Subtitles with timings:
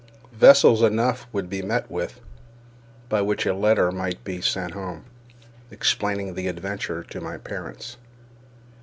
[0.33, 2.21] Vessels enough would be met with
[3.07, 5.03] by which a letter might be sent home
[5.69, 7.97] explaining the adventure to my parents.